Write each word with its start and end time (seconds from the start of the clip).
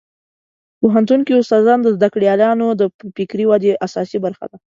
په 0.77 0.77
پوهنتون 0.81 1.19
کې 1.25 1.33
استادان 1.41 1.79
د 1.81 1.87
زده 1.95 2.07
کړیالانو 2.13 2.67
د 2.79 2.81
فکري 3.15 3.45
ودې 3.47 3.71
اساسي 3.85 4.17
برخه 4.25 4.45
ده. 4.51 4.57